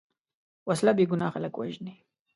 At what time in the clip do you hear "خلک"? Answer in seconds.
1.33-1.53